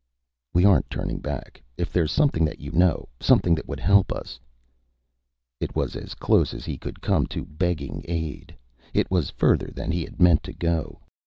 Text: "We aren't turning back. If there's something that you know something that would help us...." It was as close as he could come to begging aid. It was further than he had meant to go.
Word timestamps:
"We 0.51 0.65
aren't 0.65 0.89
turning 0.89 1.19
back. 1.19 1.61
If 1.77 1.93
there's 1.93 2.11
something 2.11 2.43
that 2.45 2.59
you 2.59 2.71
know 2.71 3.07
something 3.19 3.53
that 3.53 3.67
would 3.67 3.79
help 3.79 4.11
us...." 4.11 4.39
It 5.59 5.75
was 5.75 5.95
as 5.95 6.15
close 6.15 6.55
as 6.55 6.65
he 6.65 6.79
could 6.79 7.01
come 7.01 7.27
to 7.27 7.45
begging 7.45 8.01
aid. 8.07 8.57
It 8.95 9.11
was 9.11 9.29
further 9.29 9.67
than 9.71 9.91
he 9.91 10.01
had 10.03 10.19
meant 10.19 10.41
to 10.45 10.53
go. 10.53 11.01